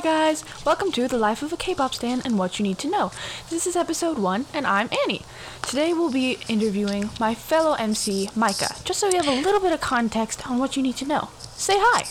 [0.00, 2.88] Hi guys, welcome to the life of a K-pop stan and what you need to
[2.88, 3.12] know.
[3.50, 5.26] This is episode one, and I'm Annie.
[5.60, 9.74] Today we'll be interviewing my fellow MC, Micah, just so you have a little bit
[9.74, 11.28] of context on what you need to know.
[11.52, 12.06] Say hi.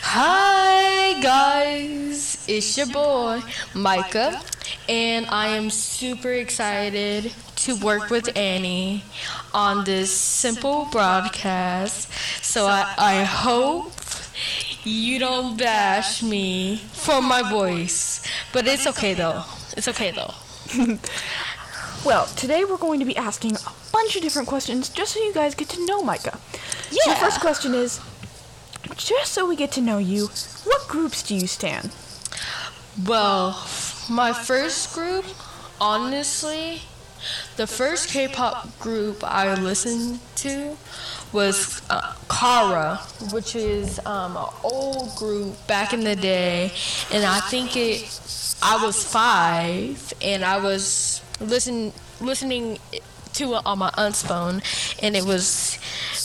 [0.00, 3.42] Hi guys, it's your boy
[3.74, 4.40] Micah,
[4.88, 9.04] and I am super excited to work with Annie
[9.52, 12.10] on this simple broadcast.
[12.42, 13.92] So I, I hope
[14.86, 19.42] you don't bash me for my voice, but it's okay though.
[19.76, 20.34] It's okay though.
[22.06, 25.34] Well, today we're going to be asking a bunch of different questions just so you
[25.34, 26.38] guys get to know Micah.
[26.88, 28.00] So the first question is,
[28.96, 30.28] just so we get to know you,
[30.62, 31.92] what groups do you stand?
[33.04, 33.60] Well,
[34.08, 35.24] my first group,
[35.80, 36.82] honestly,
[37.56, 40.76] the first K-pop group I listened to
[41.32, 42.96] was uh, Kara,
[43.32, 46.72] which is um, an old group back in the day,
[47.12, 48.20] and I think it.
[48.62, 52.78] I was five, and I was listen listening
[53.34, 54.62] to it on my aunt's phone,
[55.02, 55.78] and it was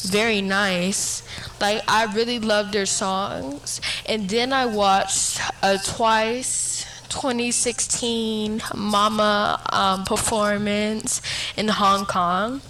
[0.07, 1.23] very nice.
[1.59, 6.70] Like I really loved their songs, and then I watched a twice
[7.11, 11.21] 2016 Mama um, performance
[11.57, 12.61] in Hong Kong,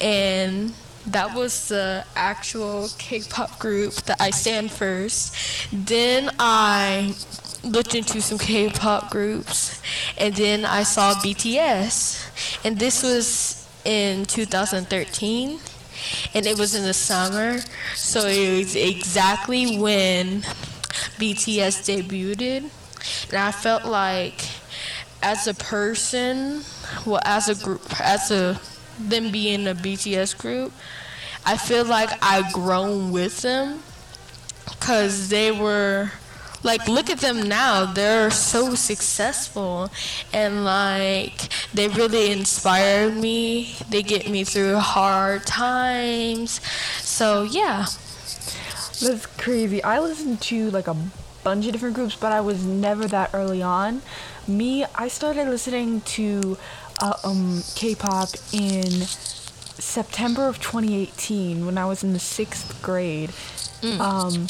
[0.00, 0.72] and
[1.06, 5.36] that was the actual K-pop group that I stand first.
[5.72, 7.14] Then I
[7.62, 9.80] looked into some K-pop groups,
[10.16, 15.60] and then I saw BTS, and this was in 2013,
[16.34, 17.58] and it was in the summer,
[17.94, 20.40] so it was exactly when
[21.20, 22.70] BTS debuted,
[23.28, 24.40] and I felt like
[25.22, 26.62] as a person,
[27.06, 28.60] well, as a group, as a
[28.98, 30.72] them being a BTS group,
[31.44, 33.82] I feel like I grown with them
[34.66, 36.10] because they were
[36.64, 39.90] like look at them now they're so successful
[40.32, 43.74] and like they really inspired me.
[43.90, 46.60] They get me through hard times.
[47.00, 47.86] So yeah.
[49.00, 49.82] That's crazy.
[49.82, 50.96] I listened to like a
[51.44, 54.02] bunch of different groups, but I was never that early on.
[54.46, 56.56] Me, I started listening to
[57.00, 58.90] uh, um, K-pop in
[59.82, 63.30] September of 2018 when I was in the sixth grade.
[64.00, 64.46] Um,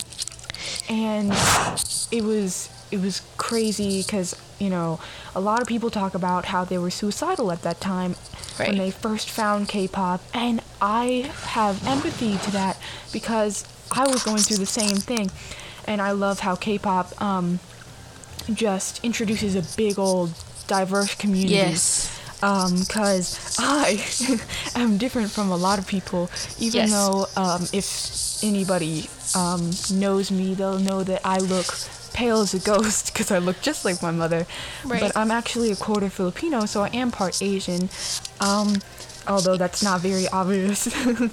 [0.89, 1.33] and
[2.11, 5.01] it was it was crazy because you know
[5.35, 8.15] a lot of people talk about how they were suicidal at that time
[8.69, 12.77] when they first found K-pop, and I have empathy to that
[13.13, 15.31] because I was going through the same thing,
[15.87, 17.59] and I love how K-pop um,
[18.53, 20.33] just introduces a big old
[20.67, 24.03] diverse community yes because I
[24.75, 26.29] am different from a lot of people.
[26.59, 26.91] Even Yes.
[26.91, 31.67] though um, if anybody um, knows me, they'll know that I look
[32.13, 34.47] pale as a ghost because I look just like my mother.
[34.85, 35.01] Right.
[35.01, 37.89] But I'm actually a quarter Filipino, so I am part Asian.
[38.41, 38.75] Um,
[39.29, 40.89] although that's not very obvious.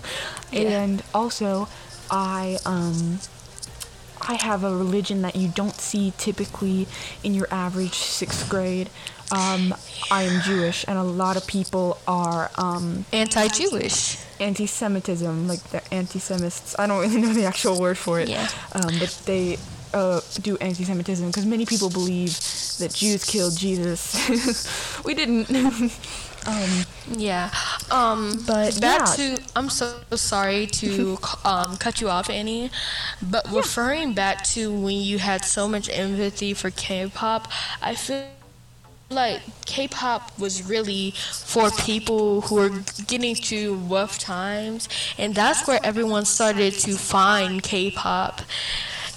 [0.51, 0.81] Yeah.
[0.81, 1.67] And also,
[2.09, 3.19] I um,
[4.27, 6.87] I have a religion that you don't see typically
[7.23, 8.89] in your average sixth grade.
[9.31, 9.75] Um,
[10.09, 16.75] I am Jewish, and a lot of people are um, anti-jewish anti-Semitism, like the anti-Semists.
[16.79, 18.47] I don't really know the actual word for it, Yeah.
[18.73, 19.57] um, but they
[19.93, 22.31] uh, do anti-Semitism because many people believe
[22.79, 24.15] that Jews killed Jesus.
[25.05, 25.49] we didn't.
[26.49, 26.85] um,
[27.17, 27.49] Yeah.
[27.91, 29.35] Um But, back yeah.
[29.35, 32.69] to I'm so sorry to um cut you off Annie,
[33.21, 37.47] but referring back to when you had so much empathy for K-pop,
[37.81, 38.25] I feel
[39.09, 41.11] like K-pop was really
[41.51, 42.71] for people who were
[43.07, 44.87] getting through rough times,
[45.17, 48.41] and that's where everyone started to find K-pop,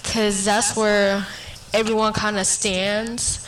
[0.03, 1.27] cause that's where
[1.73, 3.45] everyone kind of stands,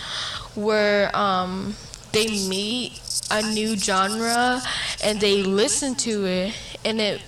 [0.53, 1.75] where um
[2.15, 2.99] they meet
[3.29, 4.61] a new genre
[5.03, 6.53] and they listen to it,
[6.85, 7.21] and it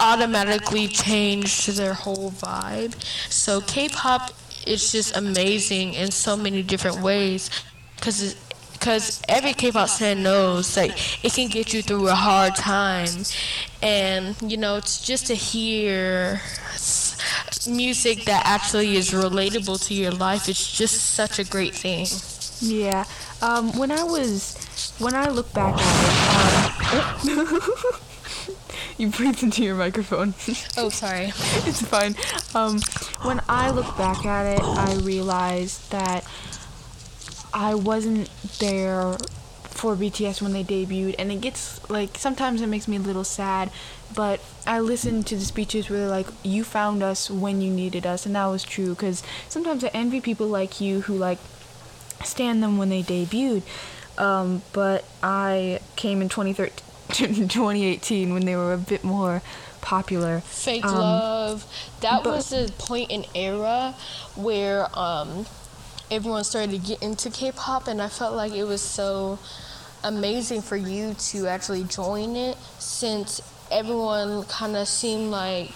[0.00, 2.94] automatically changed their whole vibe.
[3.30, 4.32] So K-pop
[4.66, 7.50] is just amazing in so many different ways,
[8.00, 8.36] cause
[8.72, 10.92] because every K-pop fan knows like
[11.24, 13.08] it can get you through a hard time,
[13.82, 16.42] and you know it's just to hear
[17.66, 20.48] music that actually is relatable to your life.
[20.48, 22.06] It's just such a great thing.
[22.60, 23.04] yeah.
[23.44, 24.56] Um, when I was,
[24.98, 28.00] when I look back at it, um,
[28.98, 30.32] you breathed into your microphone.
[30.78, 31.26] Oh, sorry.
[31.26, 32.16] it's fine.
[32.54, 32.80] Um,
[33.22, 36.24] when I look back at it, I realized that
[37.52, 38.30] I wasn't
[38.60, 39.12] there
[39.64, 43.24] for BTS when they debuted, and it gets like sometimes it makes me a little
[43.24, 43.70] sad,
[44.14, 48.06] but I listen to the speeches where they're like, "You found us when you needed
[48.06, 48.94] us," and that was true.
[48.94, 51.38] Because sometimes I envy people like you who like
[52.22, 53.62] stand them when they debuted,
[54.18, 59.42] um, but I came in 2013, 2018 when they were a bit more
[59.80, 60.40] popular.
[60.40, 61.66] Fake Um, love.
[62.00, 63.94] That was the point in era
[64.34, 65.46] where um,
[66.10, 69.38] everyone started to get into K-pop, and I felt like it was so
[70.02, 73.40] amazing for you to actually join it, since
[73.70, 75.72] everyone kind of seemed like,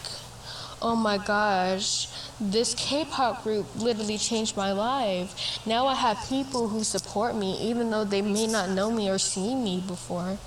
[0.80, 2.08] oh my gosh.
[2.40, 5.58] This K-pop group literally changed my life.
[5.66, 9.18] Now I have people who support me, even though they may not know me or
[9.18, 10.38] see me before.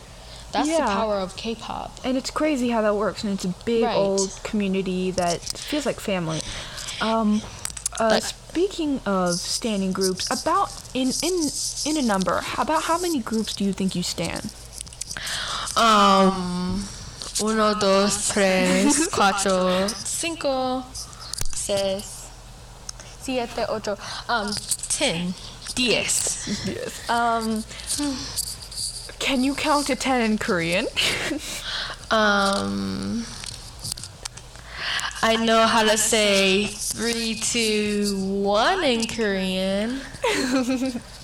[0.51, 1.99] That's the power of K-pop.
[2.03, 3.95] And it's crazy how that works, and it's a big Right.
[3.95, 6.41] old community that feels like family.
[6.99, 7.41] Um,
[7.99, 11.49] uh, Like- speaking of standing groups, about in in
[11.85, 14.49] in a number, about how many groups do you think you stand?
[15.77, 16.85] Um,
[17.41, 19.87] uno, dos, tres, cuatro,
[20.21, 20.83] cinco,
[21.51, 22.29] seis,
[23.21, 23.97] siete, ocho,
[24.29, 24.53] um,
[24.87, 25.33] ten,
[25.73, 26.45] diez.
[26.67, 27.09] Yes.
[27.09, 27.63] Um,
[29.17, 30.87] can you count to ten in Korean?
[32.11, 33.25] Um,
[35.23, 40.01] I know how to say three, two, one in Korean.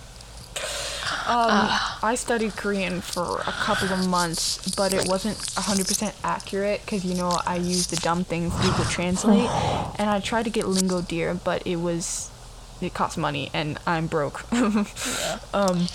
[1.27, 1.67] Um,
[2.03, 7.15] I studied Korean for a couple of months, but it wasn't 100% accurate because, you
[7.15, 9.49] know, I used the dumb things Google Translate,
[9.99, 12.31] and I tried to get LingoDeer, but it was,
[12.79, 14.49] it cost money, and I'm broke.
[15.53, 15.87] um,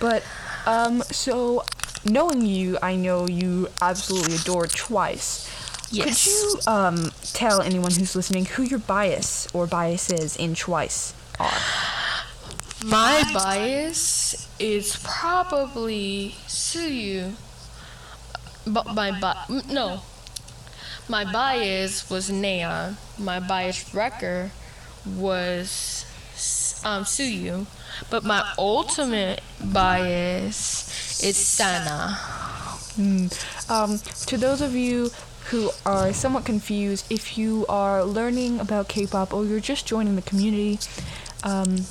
[0.00, 0.24] but,
[0.64, 1.62] um, so,
[2.06, 5.50] knowing you, I know you absolutely adore Twice.
[5.92, 6.24] Yes.
[6.24, 11.52] Could you, um, tell anyone who's listening who your bias or biases in Twice are?
[12.84, 17.32] My bias is probably Tzuyu.
[18.66, 20.00] But my bi- no.
[21.08, 22.96] My bias was Nayeon.
[23.18, 24.50] My bias wrecker
[25.04, 26.06] was
[26.84, 27.66] um, Tzuyu.
[28.08, 32.16] But my ultimate bias is Sana.
[33.68, 35.10] Um, to those of you
[35.46, 40.22] who are somewhat confused, if you are learning about K-pop or you're just joining the
[40.22, 40.78] community,
[41.42, 41.84] um,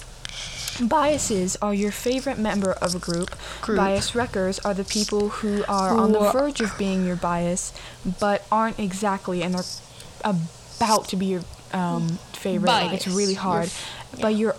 [0.81, 3.35] biases are your favorite member of a group.
[3.61, 3.77] Group.
[3.77, 7.73] Bias wreckers are the people who are on the verge of being your bias,
[8.19, 9.63] but aren't exactly, and they're
[10.23, 11.41] about to be your
[11.73, 12.67] um, favorite.
[12.69, 13.15] Like, it's Bias.
[13.17, 13.65] really hard.
[13.65, 14.55] f- But your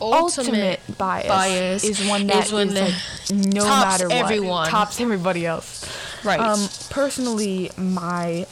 [0.00, 4.16] Ultimate ultimate, bias, bias is one that is when is, the- like no matter what
[4.16, 4.68] everyone.
[4.68, 5.84] tops everybody else.
[6.24, 6.40] Right.
[6.40, 8.44] Um, personally, my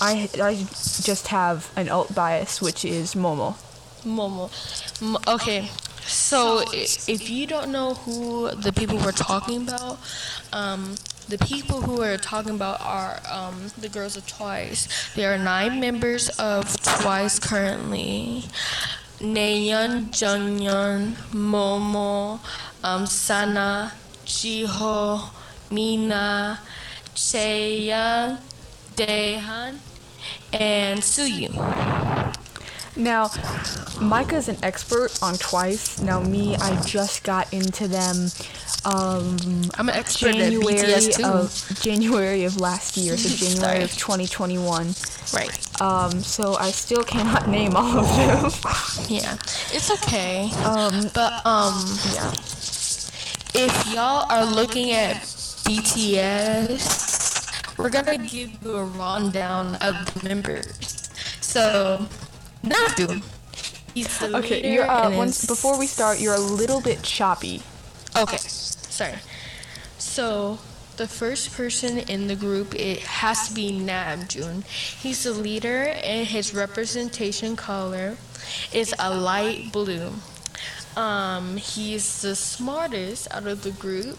[0.00, 0.54] I I
[1.02, 3.56] just have an alt bias, which is Momo.
[4.04, 4.50] Momo.
[5.02, 5.70] M- okay,
[6.10, 9.98] so if you don't know who the people we're talking about,
[10.52, 10.96] um,
[11.28, 15.12] the people who we're talking about are um, the girls of Twice.
[15.14, 18.44] There are nine members of Twice currently.
[19.20, 22.40] Nayeon, Jungyeon, Momo,
[22.82, 23.92] um, Sana,
[24.24, 25.30] Jihyo,
[25.70, 26.58] Mina,
[27.14, 28.40] Chaeyoung,
[28.96, 29.78] Dahyun,
[30.52, 31.52] and Tzuyu.
[33.00, 33.28] Now,
[34.00, 36.00] Micah's an expert on Twice.
[36.02, 38.28] Now, me, I just got into them.
[38.84, 39.36] Um,
[39.78, 41.24] I'm an expert January at BTS too.
[41.24, 44.94] of January of last year, so January of 2021.
[45.34, 45.80] right.
[45.80, 48.50] Um, so I still cannot name all of them.
[49.08, 49.34] Yeah,
[49.72, 50.50] it's okay.
[50.64, 51.74] um, But um,
[52.14, 52.30] yeah.
[53.54, 55.16] if y'all are looking at
[55.64, 56.78] BTS,
[57.78, 61.10] we're gonna give you a rundown of the members.
[61.40, 62.06] So,
[62.64, 63.22] Nadu.
[63.94, 67.02] He's the Okay, leader you're uh, once is- before we start, you're a little bit
[67.02, 67.62] choppy.
[68.16, 69.16] Okay, sorry.
[69.98, 70.58] So,
[70.96, 74.64] the first person in the group it has to be Namjoon.
[74.64, 78.16] He's the leader, and his representation color
[78.72, 80.12] is a light blue.
[80.96, 84.18] Um, he's the smartest out of the group,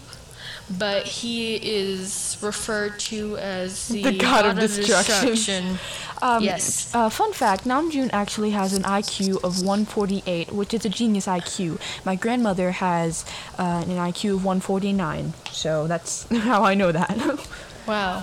[0.70, 5.26] but he is referred to as the, The god of destruction.
[5.28, 5.78] destruction.
[6.22, 6.94] Um, Yes.
[6.94, 11.80] Uh, fun fact: Namjoon actually has an IQ of 148, which is a genius IQ.
[12.04, 13.24] My grandmother has
[13.58, 17.16] uh, an IQ of 149, so that's how I know that.
[17.86, 18.22] Wow.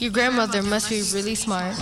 [0.00, 1.76] Your grandmother must be really smart.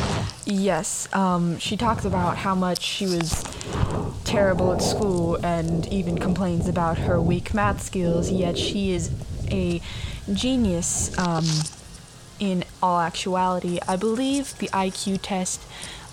[0.44, 3.42] yes, um, she talks about how much she was
[4.32, 8.30] terrible at school and even complains about her weak math skills.
[8.30, 9.10] Yet she is
[9.50, 9.82] a
[10.32, 11.44] genius um,
[12.40, 13.78] in all actuality.
[13.86, 15.62] I believe the IQ test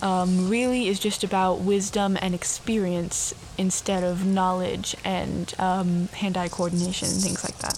[0.01, 7.07] um, really is just about wisdom and experience instead of knowledge and um, hand-eye coordination
[7.07, 7.77] and things like that.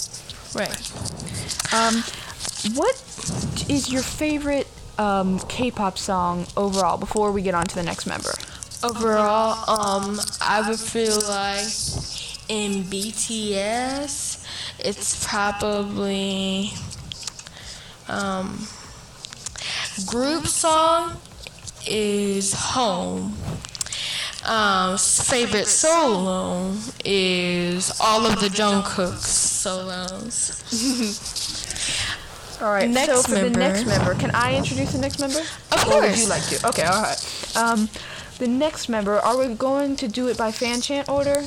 [0.55, 0.75] Right.
[1.71, 2.03] Um,
[2.75, 2.95] what
[3.69, 4.67] is your favorite
[4.97, 6.97] um, K-pop song overall?
[6.97, 8.33] Before we get on to the next member.
[8.83, 11.65] Overall, um, I would feel like
[12.49, 14.43] in BTS,
[14.79, 16.71] it's probably
[18.07, 18.67] um,
[20.07, 21.17] group song
[21.87, 23.37] is Home.
[24.45, 26.73] Um, favorite solo
[27.05, 30.57] is all of the Jungkook's solos.
[32.61, 32.89] All right.
[32.89, 35.39] Next so for the next member, can I introduce the next member?
[35.39, 36.21] Of Or would course.
[36.23, 36.67] you like to?
[36.69, 36.83] Okay.
[36.83, 37.55] All right.
[37.55, 37.89] Um,
[38.41, 39.19] the next member.
[39.19, 41.43] Are we going to do it by fan chant order?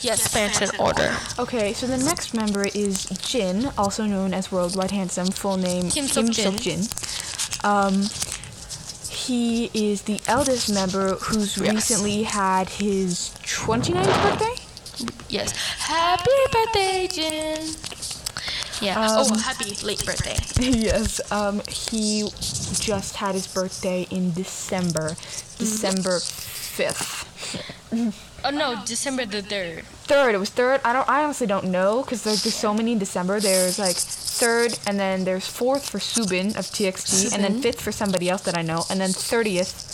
[0.00, 1.12] Yes, fan chant order.
[1.40, 1.72] Okay.
[1.72, 6.60] So the next member is Jin, also known as Worldwide Handsome, full name Kim Seok
[6.62, 6.82] Jin.
[7.64, 8.06] Um,
[9.10, 11.74] he is the eldest member who's Yes.
[11.74, 14.54] recently had his 29th birthday.
[15.28, 15.50] Yes.
[15.78, 17.74] Happy birthday, Jin.
[18.80, 19.00] Yeah.
[19.00, 20.36] Um, oh, happy late birthday.
[20.60, 21.20] yes.
[21.32, 25.10] Um, he just had his birthday in December,
[25.58, 27.24] December 5th.
[28.44, 29.84] Oh no, December the third.
[30.04, 30.34] third.
[30.34, 30.80] It was third.
[30.84, 31.08] I don't.
[31.08, 33.40] I honestly don't know because there's, there's so many in December.
[33.40, 37.92] There's like third, and then there's fourth for Soobin of TXT, and then fifth for
[37.92, 39.85] somebody else that I know, and then thirtieth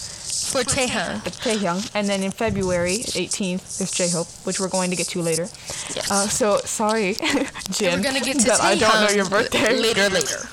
[0.52, 1.22] For Taehyung.
[1.22, 5.22] for Taehyung, and then in February 18th there's J-Hope, which we're going to get to
[5.22, 5.48] later.
[5.96, 6.10] Yes.
[6.10, 7.14] Uh, so sorry,
[7.70, 10.08] Jin, We're gonna get to that I don't know your birthday later.
[10.10, 10.44] Later.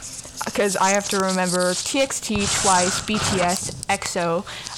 [0.46, 4.38] because I have to remember TXT twice, BTS, EXO,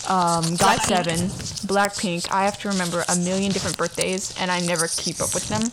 [0.09, 1.29] um, GOT7,
[1.67, 2.27] Blackpink.
[2.31, 5.69] I have to remember a million different birthdays, and I never keep up with them.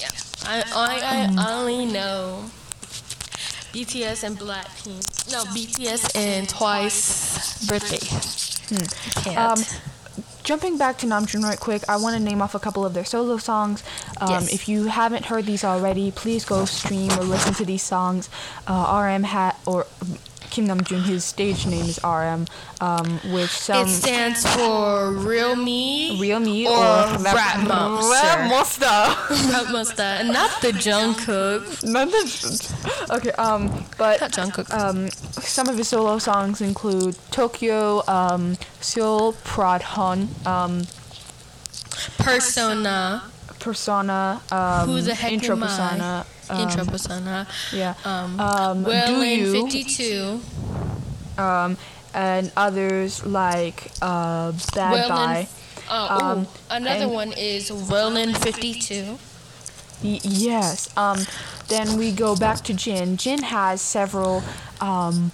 [0.00, 0.08] Yeah.
[0.48, 2.50] I I, I only know
[3.74, 5.30] BTS and Blackpink.
[5.30, 7.29] No, BTS and Twice
[7.66, 7.98] birthday.
[9.22, 9.38] Can't.
[9.38, 9.64] Um,
[10.42, 13.04] Jumping back to Namjoon right quick, I want to name off a couple of their
[13.04, 13.84] solo songs.
[14.20, 14.52] Um, Yes.
[14.52, 18.28] If you haven't heard these already, please go stream or listen to these songs.
[18.66, 19.86] Uh, RM hat or
[20.50, 22.44] Kim Namjoon, his stage name is RM,
[22.80, 26.18] um, with some it stands for Real Me.
[26.20, 28.10] real me or Rap Rap Monster.
[28.10, 28.86] Rap Monster.
[29.52, 31.84] Rap Monster, and not the Jungkook.
[31.84, 34.74] None of- okay, um, but Not Jungkook.
[34.74, 35.08] um,
[35.40, 40.82] some of his solo songs include Tokyo, um, Seoul, Pradhan, um,
[42.18, 43.29] Persona.
[43.60, 45.66] Persona, um, Who the heck Intro am I?
[45.66, 47.46] Persona, um, Intro Persona.
[47.72, 50.40] yeah, Um, um, well Do You, 52.
[51.38, 51.76] um,
[52.12, 55.48] and others like uh, Bad Well Bye.
[55.88, 59.18] uh, Um, ooh, another one is Well in 52.
[60.02, 60.88] Y- yes.
[60.96, 61.24] Um,
[61.68, 63.16] then we go back to Jin.
[63.16, 64.42] Jin has several
[64.80, 65.30] um,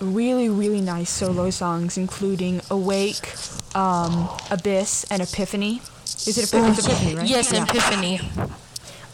[0.00, 3.34] really, really nice solo songs, including Awake,
[3.76, 5.80] um, Abyss, and Epiphany.
[6.16, 6.42] Is it?
[6.44, 7.28] It's Epiphany, right?
[7.28, 7.52] Yes.
[7.52, 8.20] Epiphany.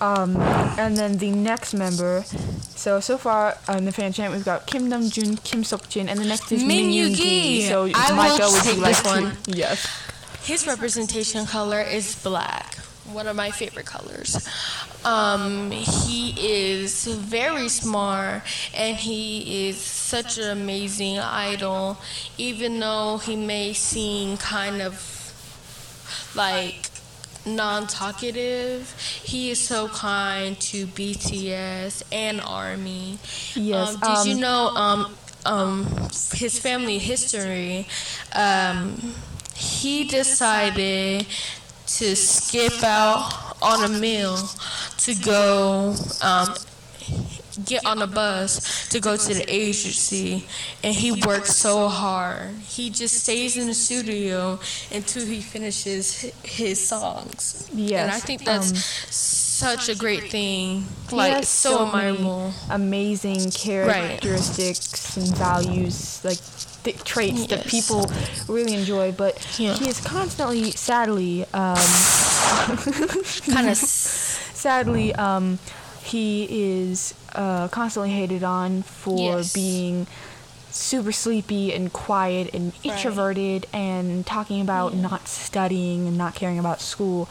[0.00, 2.25] Um, and then the next member.
[2.26, 6.25] So so far on the fan chant, we've got Kim Namjoon, Kim Seokjin, and the
[6.25, 7.61] next is Min Yoongi.
[7.61, 7.68] Yoongi.
[7.68, 9.09] So I will Micah, would take you like this to?
[9.23, 9.37] one.
[9.47, 9.87] Yes.
[10.42, 12.75] His representation color is black.
[13.12, 14.49] One of my favorite colors.
[15.04, 18.42] Um, he is very smart
[18.75, 21.99] and he is such an amazing idol,
[22.38, 24.94] even though he may seem kind of
[26.35, 26.92] like
[27.47, 28.95] non-talkative.
[29.23, 33.19] He is so kind to bts and army.
[33.55, 35.87] Yes, um, did you um, know um, um,
[36.33, 37.87] his family history?
[38.35, 39.15] Um,
[39.55, 41.27] he decided
[41.87, 44.37] to skip out on a meal
[44.99, 46.55] to go um,
[47.64, 50.45] get on a bus to go to the agency
[50.83, 54.59] and he works so hard he just stays in the studio
[54.92, 60.85] until he finishes his songs and i Yes, think that's um, such a great thing
[61.12, 66.38] like has so, many admirable amazing characteristics and values, like
[66.85, 68.11] th- traits that people
[68.49, 69.12] really enjoy.
[69.12, 69.75] But Yeah.
[69.75, 71.76] he is constantly, sadly, um,
[73.52, 75.59] kind of sadly, um,
[76.02, 79.53] he is uh, constantly hated on for Yes.
[79.53, 80.07] being
[80.71, 82.85] super sleepy and quiet and Right.
[82.95, 87.29] introverted and talking about not studying and not caring about school.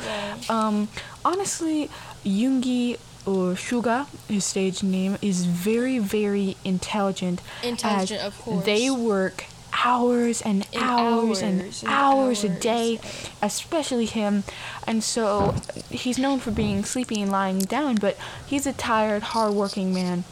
[0.50, 0.90] Um,
[1.26, 1.90] honestly,
[2.24, 7.42] Yoongi or Suga, his stage name, is very, very intelligent.
[7.64, 8.66] Intelligent, of course.
[8.66, 13.00] They work hours and And hours, and hours and hours a day,
[13.42, 14.44] especially him.
[14.88, 15.56] And so
[15.90, 20.24] he's known for being sleepy and lying down, but he's a tired, hardworking man.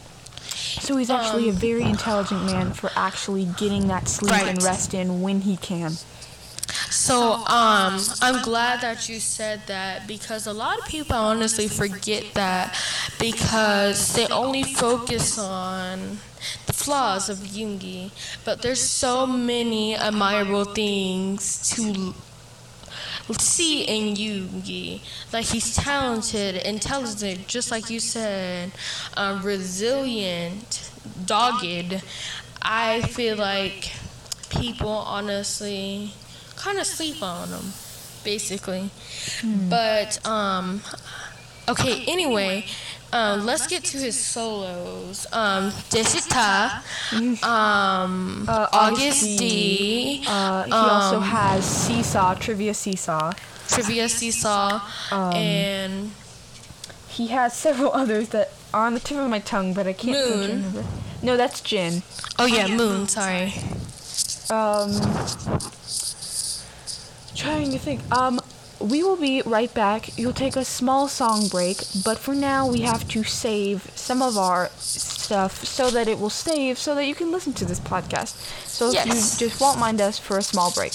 [0.80, 5.22] So he's actually a very intelligent man for actually getting that sleep and rest in
[5.22, 5.92] when he can.
[6.90, 12.24] So, um, I'm glad that you said that because a lot of people honestly forget
[12.34, 12.76] that
[13.18, 16.18] because they only focus on
[16.84, 18.10] flaws of Yoongi,
[18.44, 22.14] but there's so many admirable things to
[23.38, 25.00] see in Yoongi.
[25.32, 28.72] Like he's talented, intelligent, just like you said,
[29.16, 30.90] um, resilient,
[31.26, 32.02] dogged.
[32.62, 33.92] I feel like
[34.50, 36.12] people honestly
[36.56, 37.72] kind of sleep on him,
[38.24, 38.90] basically.
[39.68, 40.82] But um,
[41.68, 42.04] okay.
[42.06, 42.66] Anyway,
[43.12, 45.26] um, let's get to his solos.
[45.32, 46.82] Um, Daechwita,
[47.44, 53.32] um, Uh, Agust D, Uh, he also Um, has Seesaw, Trivia Seesaw.
[53.68, 54.80] Trivia Seesaw,
[55.12, 56.10] Um, and
[57.08, 60.16] He has several others that are on the tip of my tongue, but I can't
[60.16, 60.56] seem to Moon.
[60.56, 60.84] remember.
[61.22, 62.02] No, that's Jin.
[62.38, 63.06] oh yeah, Moon.
[63.08, 63.52] Sorry.
[64.50, 64.90] Um,
[67.34, 68.00] trying to think.
[68.12, 68.40] Um,
[68.80, 70.16] we will be right back.
[70.18, 74.38] You'll take a small song break, but for now we have to save some of
[74.38, 78.34] our stuff so that it will save so that you can listen to this podcast.
[78.66, 80.92] So if you just won't mind us for a small break.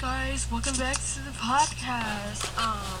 [0.00, 2.44] Guys, welcome back to the podcast.
[2.60, 3.00] Um,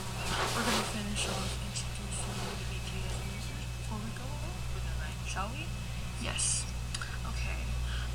[0.54, 5.50] we're gonna finish off introducing the BTS users before we go over the night, shall
[5.52, 5.66] we?
[6.24, 6.64] Yes.
[7.28, 7.60] Okay.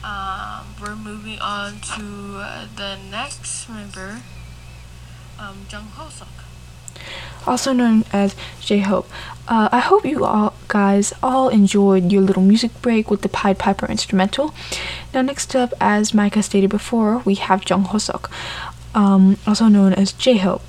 [0.03, 4.21] Um, we're moving on to uh, the next member,
[5.39, 6.27] um, Jung Ho Suk.
[7.45, 9.07] also known as J Hope.
[9.47, 13.57] Uh, I hope you all guys all enjoyed your little music break with the Pied
[13.59, 14.53] Piper instrumental.
[15.13, 18.29] Now, next up, as Micah stated before, we have Jung Hoseok,
[18.93, 20.63] um, also known as J Hope.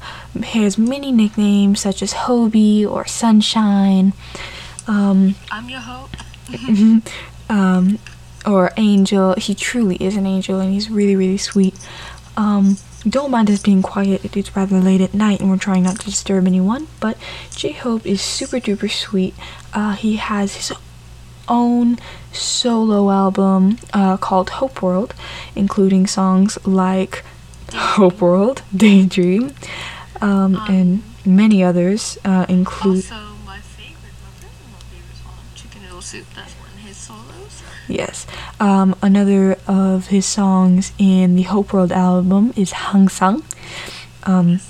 [0.44, 4.12] He has many nicknames such as Hobie or Sunshine.
[4.86, 6.10] Um, I'm your hope.
[7.48, 7.98] um,
[8.46, 9.34] or Angel.
[9.34, 11.74] He truly is an angel, and he's really, really sweet.
[12.36, 12.76] Um,
[13.08, 14.36] don't mind us being quiet.
[14.36, 16.88] It's rather late at night, and we're trying not to disturb anyone.
[17.00, 17.18] But
[17.50, 19.34] J Hope is super duper sweet.
[19.72, 20.72] Uh, he has his
[21.48, 21.98] own
[22.32, 25.14] solo album uh, called Hope World,
[25.54, 27.24] including songs like
[27.74, 29.54] Hope World, Daydream,
[30.20, 33.04] um, and many others, uh, include.
[33.04, 33.14] Also,
[33.46, 36.26] my favorite, my personal favorite song, Chicken Noodle Soup.
[36.34, 37.62] That's one of his solos.
[37.88, 38.26] Yes.
[38.60, 43.42] Um, another of his songs in the Hope World album is Hangsang.
[44.24, 44.60] Um,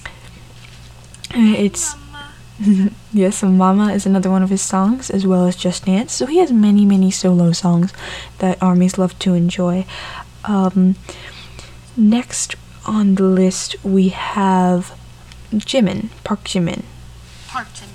[1.34, 2.90] it's Mama.
[3.12, 6.12] yes, Mama is another one of his songs, as well as Just Dance.
[6.12, 7.92] So he has many, many solo songs
[8.38, 9.84] that armies love to enjoy.
[10.44, 10.96] Um,
[11.96, 12.56] next
[12.86, 14.98] on the list we have
[15.52, 16.82] Jimin, Park Jimin.
[17.48, 17.88] Park Jimin.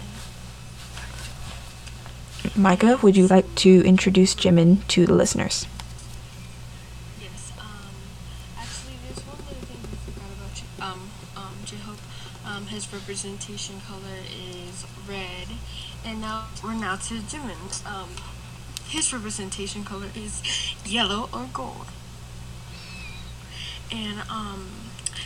[2.56, 5.66] Micah, would you like to introduce Jimin to the listeners?
[7.22, 7.52] Yes.
[7.60, 7.66] Um.
[8.58, 10.54] Actually, there's one little thing we forgot about.
[10.56, 11.10] J- um.
[11.36, 11.54] Um.
[11.66, 12.00] J Hope.
[12.46, 12.66] Um.
[12.68, 15.48] his representation color is red.
[16.06, 17.84] And now we're now to Jimin's.
[17.86, 18.10] Um,
[18.88, 20.42] his representation color is
[20.86, 21.88] yellow or gold.
[23.92, 24.68] And um,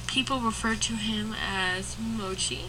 [0.07, 2.65] people refer to him as Mochi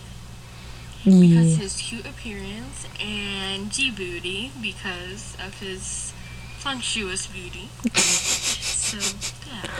[1.04, 1.56] because Yeah.
[1.56, 6.12] his cute appearance and G booty because of his
[6.58, 7.68] fluctuous beauty.
[7.94, 8.98] so
[9.50, 9.70] yeah.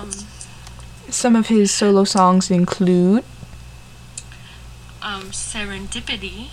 [0.00, 0.10] Um,
[1.10, 3.24] Some of his solo songs include
[5.02, 6.48] um, serendipity.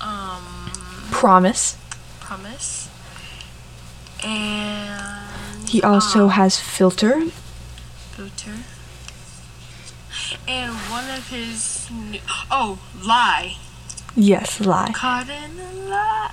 [0.00, 0.70] Um,
[1.10, 1.76] Promise.
[2.20, 2.88] promise.
[4.22, 5.24] And
[5.68, 7.20] He also um, has Filter.
[8.12, 8.52] filter.
[10.46, 13.56] And one of his new, oh lie
[14.16, 14.92] Yes, lie.
[14.94, 16.30] caught in a lie.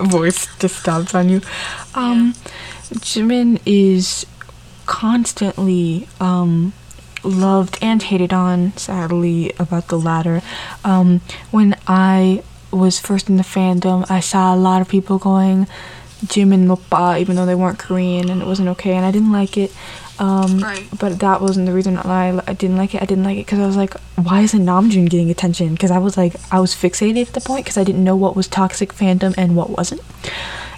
[0.00, 1.40] Voice just stops on you.
[1.94, 2.34] Um,
[3.00, 4.26] Jimin is
[4.86, 6.72] constantly um
[7.22, 8.72] loved and hated on.
[8.76, 10.42] Sadly, about the latter.
[10.84, 15.66] Um, when I was first in the fandom, I saw a lot of people going
[16.26, 19.56] Jimin Oppa, even though they weren't Korean, and it wasn't okay, and I didn't like
[19.56, 19.72] it.
[20.18, 20.84] Um, Right.
[20.98, 23.02] But that wasn't the reason why I didn't like it.
[23.02, 25.72] I didn't like it because I was like, why isn't Namjoon getting attention?
[25.74, 28.34] Because I was like, I was fixated at the point because I didn't know what
[28.34, 30.00] was toxic fandom and what wasn't.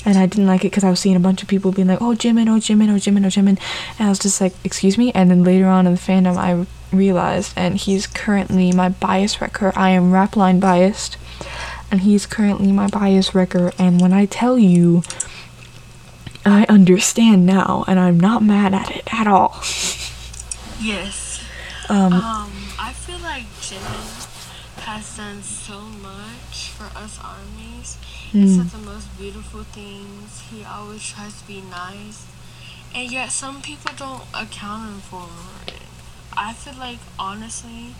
[0.05, 2.01] And I didn't like it because I was seeing a bunch of people being like,
[2.01, 3.59] oh, Jimin, oh, Jimin, oh, Jimin, oh, Jimin.
[3.99, 5.13] And I was just like, excuse me?
[5.13, 9.73] And then later on in the fandom, I realized, and he's currently my bias wrecker.
[9.77, 11.17] I am rapline biased,
[11.91, 13.73] and he's currently my bias wrecker.
[13.79, 15.03] And when I tell you,
[16.45, 19.57] I understand now, and I'm not mad at it at all.
[20.81, 21.43] Yes.
[21.89, 24.27] Um, Um, I feel like Jimin
[24.81, 27.99] has done so much for us armies.
[28.33, 28.57] He Mm.
[28.57, 30.41] said the most beautiful things.
[30.51, 32.23] He always tries to be nice.
[32.95, 35.29] And yet some people don't account him for
[35.67, 35.83] it.
[36.37, 37.95] I feel like honestly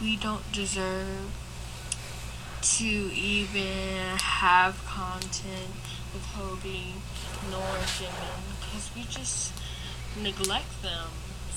[0.00, 1.32] we don't deserve
[2.62, 5.74] to even have content
[6.14, 6.94] with Hobie
[7.50, 9.52] nor Jimin because we just
[10.20, 11.08] neglect them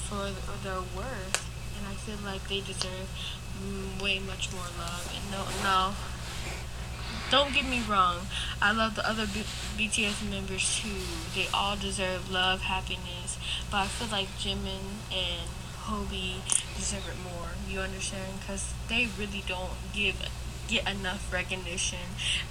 [0.09, 0.31] for
[0.63, 1.45] their worth,
[1.77, 3.09] and I feel like they deserve
[4.01, 5.05] way much more love.
[5.13, 5.93] And no, no,
[7.29, 8.27] don't get me wrong.
[8.61, 9.45] I love the other B-
[9.77, 11.05] BTS members too.
[11.35, 13.37] They all deserve love, happiness,
[13.69, 15.49] but I feel like Jimin and
[15.85, 16.41] Hobie
[16.75, 17.49] deserve it more.
[17.69, 18.39] You understand?
[18.39, 20.15] Because they really don't give
[20.67, 21.99] get enough recognition,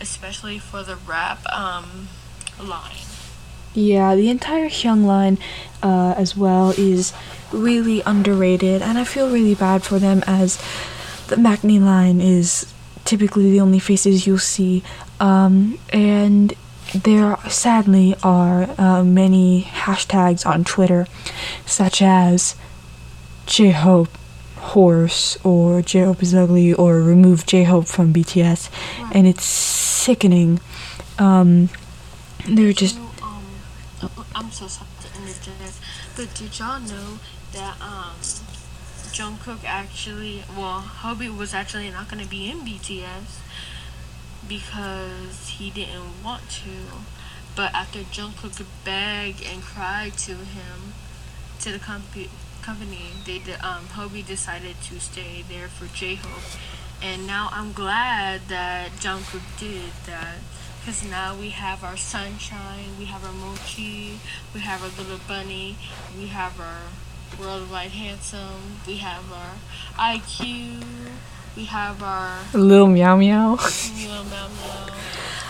[0.01, 2.09] especially for the rap um
[2.61, 2.97] line.
[3.75, 5.39] Yeah, the entire Hyung line
[5.83, 7.13] uh, as well is
[7.53, 10.59] really underrated, and I feel really bad for them as
[11.27, 12.73] the Maknae line is
[13.05, 14.85] typically the only faces you'll see,
[15.19, 16.55] um, and
[16.95, 21.09] there sadly are uh, many hashtags on Twitter,
[21.67, 22.55] such as
[23.47, 24.17] J-Hope
[24.73, 28.71] horse or J-Hope is ugly or remove J-Hope from BTS,
[29.13, 30.61] and it's sickening.
[31.19, 31.69] Um,
[32.49, 33.45] they're just You um,
[34.03, 35.79] uh, I'm so sorry to interject,
[36.17, 37.19] but did y'all know
[37.53, 38.17] that um,
[39.13, 43.39] Jungkook actually, well, Hobie was actually not gonna be in BTS
[44.49, 47.05] because he didn't want to,
[47.55, 50.95] but after Jungkook begged and cried to him,
[51.61, 52.29] to the company,
[52.65, 56.49] company, they did, um, Hobie decided to stay there for J-Hope,
[57.03, 60.37] and now I'm glad that Jungkook did that.
[60.81, 64.21] Because now we have our sunshine, we have our mochi,
[64.53, 65.77] we have our little bunny,
[66.19, 66.81] we have our
[67.41, 69.53] worldwide handsome, we have our
[69.97, 70.85] IQ,
[71.57, 73.53] we have our Little meow meow.
[73.57, 74.87] little meow meow,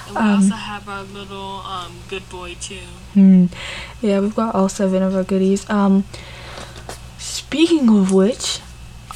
[0.06, 2.86] and we Um, also have our little um, good boy too.
[3.14, 3.46] Hmm.
[4.00, 5.68] Yeah, we've got all seven of our goodies.
[5.68, 6.04] Um,
[7.54, 8.58] speaking of which,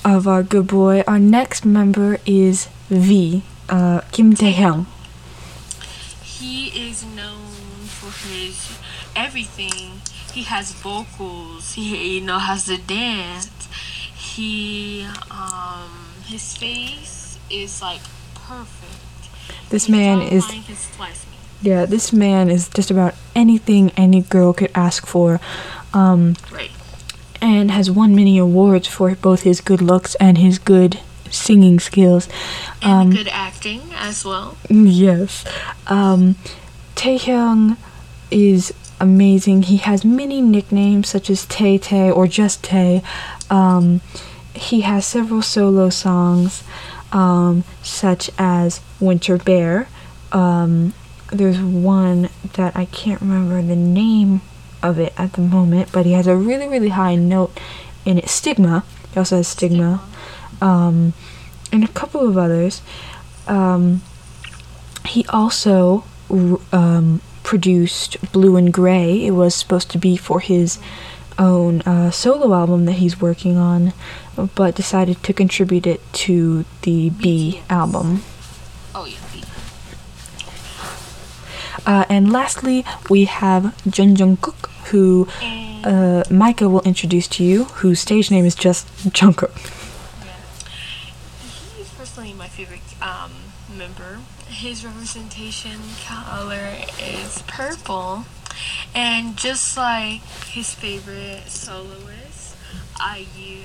[0.05, 3.43] of our good boy, our next member is V.
[3.69, 4.87] Uh, Kim Taehyung.
[6.23, 7.51] He is known
[7.99, 8.79] for his
[9.17, 10.01] everything.
[10.33, 11.73] He has vocals.
[11.73, 13.51] He you know has the dance.
[14.15, 15.91] He um
[16.25, 18.03] his face is like
[18.37, 19.03] perfect.
[19.71, 20.47] This His man is
[21.61, 21.87] yeah.
[21.87, 25.41] This man is just about anything any girl could ask for.
[25.93, 26.71] Um, Right.
[27.41, 32.29] And has won many awards for both his good looks and his good singing skills.
[32.83, 34.57] And Um, good acting as well.
[34.69, 35.45] Yes.
[35.87, 36.37] Um,
[36.97, 37.77] Taehyung
[38.31, 39.63] is amazing.
[39.65, 41.79] He has many nicknames such as Tay
[42.11, 43.03] or just Tay.
[43.51, 44.01] Um,
[44.55, 46.65] he has several solo songs
[47.13, 49.89] um, such as Winter Bear.
[50.33, 50.95] Um,
[51.33, 54.41] there's one that I can't remember the name
[54.83, 57.59] of it at the moment, but he has a really, really high note
[58.05, 58.29] in it.
[58.29, 58.85] Stigma.
[59.13, 60.03] He also has Stigma.
[60.61, 61.13] um,
[61.71, 62.81] and a couple of others.
[63.47, 64.03] Um,
[65.05, 66.05] he also
[66.73, 69.27] um, produced Blue and Gray.
[69.27, 70.79] It was supposed to be for his
[71.39, 73.93] own uh, solo album that he's working on,
[74.55, 78.23] but decided to contribute it to the BE album.
[78.95, 79.19] Oh yeah.
[81.87, 85.29] Uh, and lastly, we have Jeon Jungkook, who
[85.85, 89.57] uh, Micah will introduce to you, whose stage name is just Jungkook.
[91.77, 93.33] He's personally my favorite um,
[93.77, 94.21] member.
[94.49, 98.25] His representation color is purple,
[98.95, 102.57] and just like his favorite soloist,
[102.99, 103.61] IU,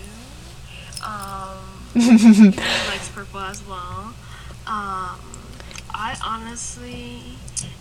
[1.05, 1.57] um,
[1.93, 2.51] he
[2.89, 4.13] likes purple as well.
[4.65, 5.19] Um,
[5.95, 7.21] I honestly,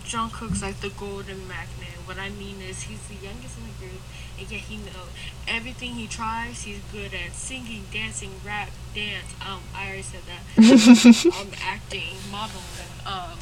[0.05, 1.82] Jungkook's like the golden magnet.
[2.05, 4.01] What I mean is he's the youngest in the group,
[4.37, 5.09] and yet he knows
[5.47, 6.63] everything he tries.
[6.63, 9.33] He's good at singing, dancing, rap, dance.
[9.41, 10.43] Um, I already said that.
[11.39, 13.39] um, acting, modeling, um,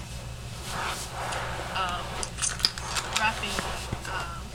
[1.75, 2.05] um,
[3.17, 3.57] rapping,
[4.13, 4.45] um,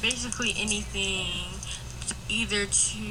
[0.00, 1.52] basically anything,
[2.28, 3.04] either to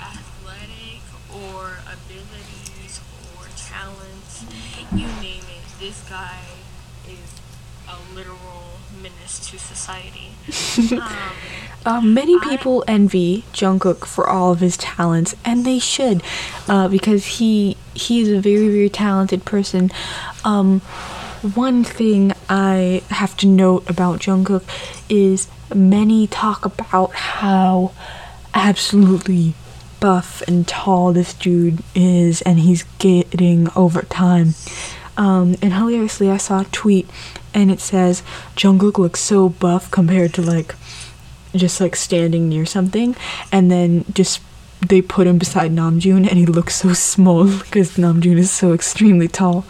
[0.00, 1.02] athletic
[1.32, 3.00] or abilities
[3.36, 4.44] or talents,
[4.92, 5.80] you name it.
[5.80, 6.40] This guy
[7.08, 7.43] is
[7.88, 10.30] a literal menace to society.
[11.86, 16.22] Um, Uh, many I- people envy Jungkook for all of his talents, and they should,
[16.66, 19.90] uh, because he he is a very very talented person.
[20.46, 20.80] Um,
[21.54, 24.62] one thing I have to note about Jungkook
[25.10, 27.92] is many talk about how
[28.54, 29.54] absolutely
[30.00, 34.54] buff and tall this dude is, and he's getting over time.
[35.18, 37.08] Um, and hilariously, I saw a tweet,
[37.54, 38.22] and it says
[38.56, 40.74] Jungkook looks so buff compared to like
[41.54, 43.16] just like standing near something,
[43.52, 44.40] and then just
[44.88, 49.28] they put him beside Namjoon, and he looks so small because Namjoon is so extremely
[49.28, 49.64] tall.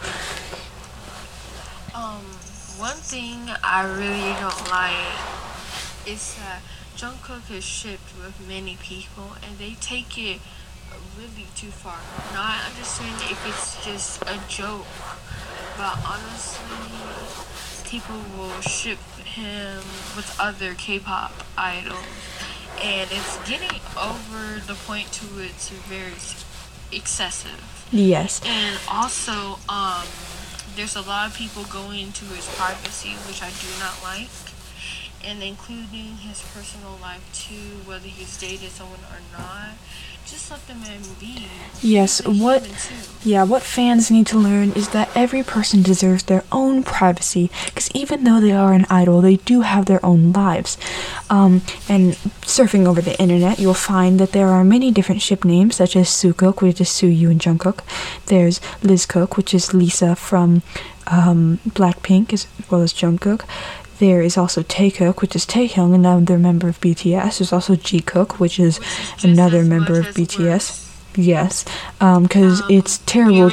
[1.93, 2.25] Um,
[2.77, 6.61] one thing I really don't like is that
[6.97, 10.41] Jungkook is shipped with many people, and they take it
[11.17, 11.99] really too far.
[12.33, 14.85] Now I understand if it's just a joke,
[15.77, 16.65] but honestly,
[17.85, 19.77] people will ship him
[20.15, 22.05] with other K-pop idols,
[22.81, 26.13] and it's getting over the point to it's very
[26.91, 27.87] excessive.
[27.91, 28.41] Yes.
[28.45, 30.05] And also, um,
[30.75, 34.29] there's a lot of people going into his privacy, which I do not like,
[35.23, 39.73] and including his personal life too, whether he's dated someone or not.
[40.25, 41.47] Just let the man be.
[41.81, 42.67] Yes, what-
[43.23, 47.89] Yeah, what fans need to learn is that every person deserves their own privacy, because
[47.95, 50.77] even though they are an idol, they do have their own lives.
[51.29, 55.75] Um, and surfing over the internet, you'll find that there are many different ship names,
[55.75, 57.79] such as Sukook, which is Tzuyu and Jungkook.
[58.27, 60.61] There's Liz Cook, which is Lisa from
[61.07, 63.41] um, Blackpink, as well as Jungkook.
[63.99, 67.37] There is also Taekook, which is Taehyung, another member of BTS.
[67.39, 70.39] There's also Jikook, which is Which is another member of BTS.
[70.39, 70.81] worse.
[71.15, 71.63] Yes,
[71.99, 73.51] because Um, it's terrible.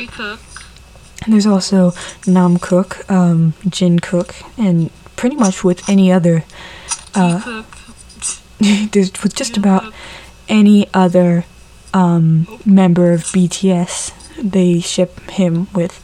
[1.29, 1.93] There's also
[2.27, 6.43] Nam Cook, um, Jin Cook, and pretty much with any other,
[7.15, 7.63] uh,
[8.59, 9.85] there's with just about
[10.49, 11.45] any other
[11.95, 14.11] um, member of BTS,
[14.43, 16.03] they ship him with,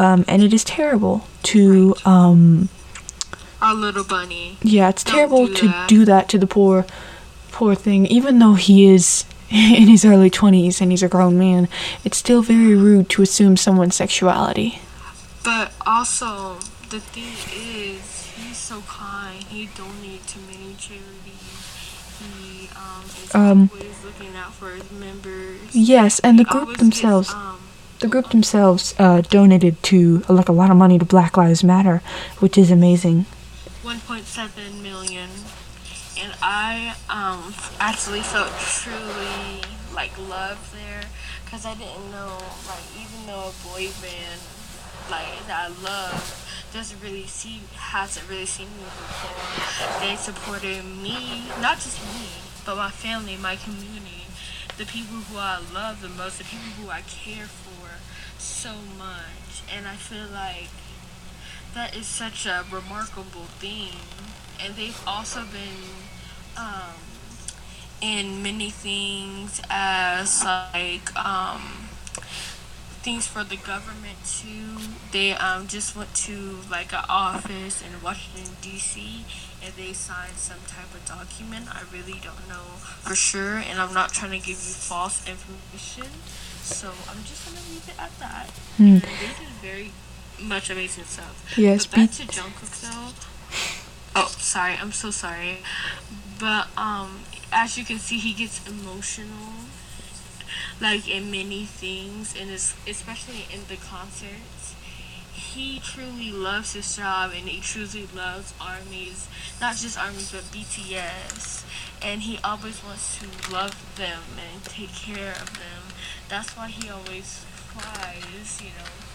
[0.00, 2.68] um, and it is terrible to, um,
[3.62, 4.58] our little bunny.
[4.62, 5.88] yeah, it's Don't terrible do to that.
[5.88, 6.86] do that to the poor,
[7.52, 8.06] poor thing.
[8.06, 11.68] Even though he is in his early twenties and he's a grown man,
[12.04, 14.80] it's still very rude to assume someone's sexuality.
[15.44, 16.54] But also,
[16.90, 19.42] the thing is, he's so kind.
[19.44, 21.12] He donates to many charities.
[22.40, 25.60] He um, is Um, always looking out for his members.
[25.72, 27.28] Yes, and the He group themselves.
[27.28, 27.58] Gets, um,
[28.00, 32.02] the group themselves uh, donated to like a lot of money to Black Lives Matter,
[32.40, 33.24] which is amazing.
[33.86, 35.30] 1.7 million.
[36.18, 39.62] And I um, actually felt truly
[39.94, 41.02] like love there
[41.44, 44.42] because I didn't know, like, even though a boy band
[45.08, 46.18] like that I love
[46.72, 52.26] doesn't really see, hasn't really seen me before, they supported me, not just me,
[52.66, 54.26] but my family, my community,
[54.78, 58.02] the people who I love the most, the people who I care for
[58.36, 59.62] so much.
[59.72, 60.70] And I feel like
[61.76, 63.92] that is such a remarkable thing.
[64.64, 65.84] And they've also been
[66.56, 66.96] um,
[68.00, 71.90] in many things as like um,
[73.04, 74.78] things for the government too.
[75.12, 79.26] They um, just went to like an office in Washington D.C.
[79.62, 81.68] and they signed some type of document.
[81.68, 86.08] I really don't know for sure, and I'm not trying to give you false information.
[86.62, 88.48] So I'm just gonna leave it at that.
[88.78, 88.82] Hmm.
[88.82, 89.92] And they did very
[90.42, 91.54] much amazing stuff.
[91.56, 93.12] Yes, But back to Jungkook though.
[94.14, 94.74] Oh, sorry.
[94.80, 95.58] I'm so sorry.
[96.38, 97.20] But um,
[97.52, 99.52] as you can see, he gets emotional,
[100.80, 104.74] like in many things, and es- especially in the concerts.
[105.32, 109.26] He truly loves his job, and he truly loves armies,
[109.60, 111.64] not just armies, but BTS.
[112.02, 115.82] And he always wants to love them and take care of them.
[116.28, 119.05] That's why he always cries, you know.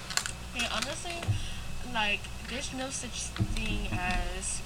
[0.53, 1.15] Hey, honestly,
[1.93, 3.21] like, there's no such
[3.55, 4.61] thing as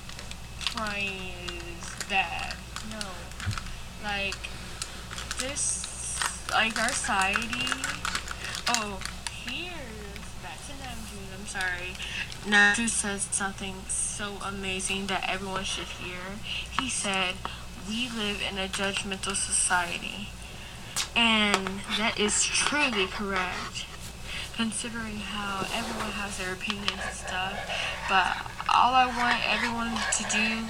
[0.74, 2.56] crying is bad.
[2.89, 3.06] No.
[4.04, 4.36] Like,
[5.38, 6.17] this,
[6.52, 7.69] like, our society.
[8.67, 9.00] Oh,
[9.45, 11.39] here's back to Namjoon.
[11.39, 11.93] I'm sorry.
[12.48, 16.39] Namjoon says something so amazing that everyone should hear.
[16.80, 17.36] He said,
[17.88, 20.30] We live in a judgmental society.
[21.15, 23.86] And that is truly correct
[24.56, 27.54] considering how everyone has their opinions and stuff.
[28.08, 28.32] But
[28.74, 30.63] all I want everyone to do,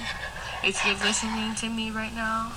[0.66, 2.52] if you're listening to me right now,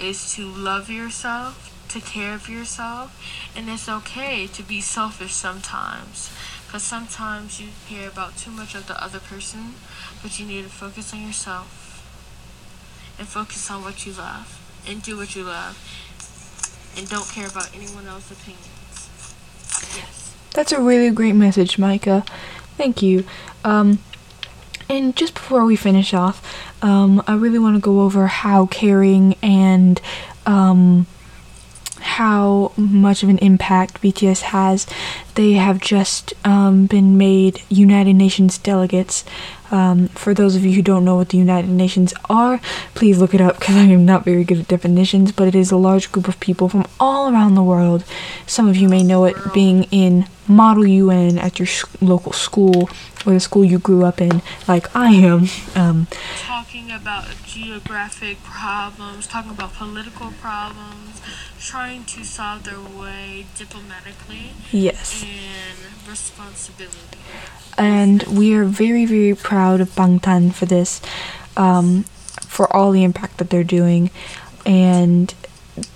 [0.00, 3.14] is to love yourself, take care of yourself,
[3.54, 6.30] and it's okay to be selfish sometimes.
[6.66, 9.74] Because sometimes you care about too much of the other person,
[10.22, 11.86] but you need to focus on yourself
[13.18, 15.76] and focus on what you love and do what you love
[16.96, 19.08] and don't care about anyone else's opinions.
[19.96, 20.19] Yes.
[20.52, 22.24] That's a really great message, Micah.
[22.76, 23.24] Thank you.
[23.64, 23.98] Um,
[24.88, 26.42] and just before we finish off,
[26.82, 30.00] um, I really want to go over how caring and
[30.46, 31.06] um,
[32.00, 34.86] how much of an impact BTS has.
[35.34, 39.24] They have just um, been made United Nations delegates.
[39.70, 42.60] Um, for those of you who don't know what the United Nations are,
[42.94, 45.30] please look it up because I am not very good at definitions.
[45.30, 48.04] But it is a large group of people from all around the world.
[48.46, 52.88] Some of you may know it being in Model UN at your sh- local school
[53.26, 55.46] or the school you grew up in, like I am.
[55.74, 56.06] Um,
[56.38, 61.20] talking about geographic problems, talking about political problems,
[61.60, 65.22] trying to solve their way diplomatically yes.
[65.22, 67.18] and responsibility.
[67.76, 71.00] and we are very very proud of Bangtan for this,
[71.56, 72.04] um,
[72.46, 74.10] for all the impact that they're doing,
[74.64, 75.34] and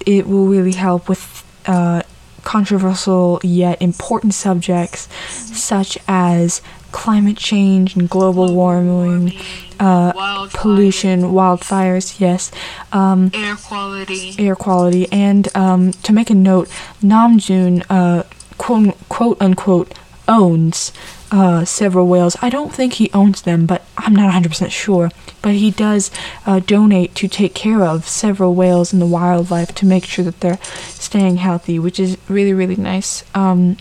[0.07, 2.03] it will really help with uh,
[2.45, 6.61] controversial yet important subjects such as
[6.93, 9.33] climate change and global warming,
[9.81, 12.21] uh, wildfires, pollution, wildfires.
[12.21, 12.53] Yes.
[12.93, 14.35] Um, air quality.
[14.39, 15.11] air quality.
[15.11, 16.69] And um, to make a note,
[17.03, 18.23] Namjoon, uh,
[18.59, 19.93] quote, quote unquote,
[20.29, 20.93] owns
[21.35, 22.37] uh, several whales.
[22.41, 25.11] I don't think he owns them, but I'm not 100% sure.
[25.43, 26.13] But he does
[26.47, 30.39] uh, donate to take care of several whales in the wildlife to make sure that
[30.39, 33.25] they're staying healthy, which is really, really nice.
[33.35, 33.79] Um,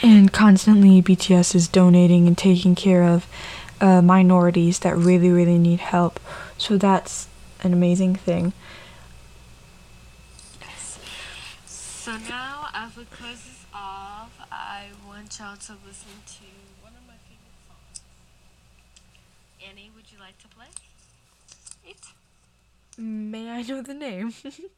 [0.00, 3.26] and constantly, BTS is donating and taking care of
[3.80, 6.20] uh, minorities that really, really need help.
[6.56, 7.26] So that's
[7.64, 8.52] an amazing thing.
[11.66, 13.57] So now, as we close this off,
[15.36, 16.44] Y'all to listen to
[16.80, 18.00] one of my favorite songs.
[19.68, 20.66] Annie, would you like to play?
[21.86, 21.98] It.
[22.96, 24.32] May I know the name?